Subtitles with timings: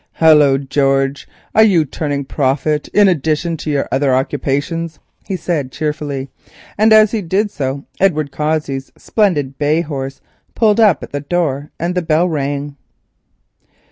[0.15, 6.31] "Hullo, George, are you turning prophet in addition to your other occupations?" he said cheerfully,
[6.75, 10.19] and as he did so Edward Cossey's splendid bay horse
[10.55, 12.77] pulled up at the door and the bell rang.